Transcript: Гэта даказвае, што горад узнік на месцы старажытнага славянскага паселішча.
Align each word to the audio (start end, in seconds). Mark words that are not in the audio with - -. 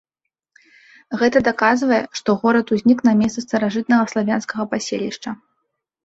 Гэта 1.21 1.41
даказвае, 1.47 1.99
што 2.19 2.29
горад 2.45 2.71
узнік 2.75 3.03
на 3.09 3.13
месцы 3.19 3.43
старажытнага 3.47 4.07
славянскага 4.13 4.63
паселішча. 4.73 5.29